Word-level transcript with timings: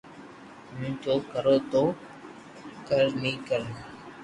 ھون 0.75 0.91
تو 1.03 1.13
ڪرو 1.31 1.55
تو 1.71 1.83
ڪر 2.87 3.05
ني 3.21 3.33
ڪر 3.47 3.61